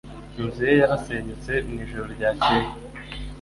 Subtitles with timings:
[0.39, 2.67] Inzu ye yarasenyutse mu ijoro ryakeye